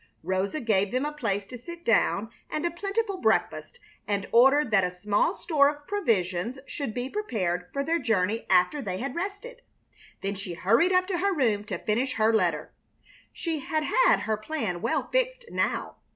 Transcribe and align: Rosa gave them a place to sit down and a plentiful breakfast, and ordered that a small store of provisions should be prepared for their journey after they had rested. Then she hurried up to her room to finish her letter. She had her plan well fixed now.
Rosa 0.23 0.59
gave 0.59 0.89
them 0.89 1.05
a 1.05 1.13
place 1.13 1.45
to 1.45 1.59
sit 1.59 1.85
down 1.85 2.31
and 2.49 2.65
a 2.65 2.71
plentiful 2.71 3.17
breakfast, 3.17 3.79
and 4.07 4.27
ordered 4.31 4.71
that 4.71 4.83
a 4.83 4.89
small 4.89 5.37
store 5.37 5.69
of 5.69 5.85
provisions 5.85 6.57
should 6.65 6.91
be 6.95 7.07
prepared 7.07 7.69
for 7.71 7.83
their 7.83 7.99
journey 7.99 8.47
after 8.49 8.81
they 8.81 8.97
had 8.97 9.15
rested. 9.15 9.61
Then 10.23 10.33
she 10.33 10.55
hurried 10.55 10.91
up 10.91 11.05
to 11.05 11.19
her 11.19 11.31
room 11.35 11.63
to 11.65 11.77
finish 11.77 12.13
her 12.13 12.33
letter. 12.33 12.73
She 13.31 13.59
had 13.59 13.83
her 14.21 14.37
plan 14.37 14.81
well 14.81 15.07
fixed 15.11 15.45
now. 15.51 15.97